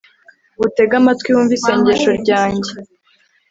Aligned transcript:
utege 0.65 0.93
amatwi, 1.01 1.29
wumve 1.35 1.53
isengesho 1.57 2.11
ryanjye 2.21 2.71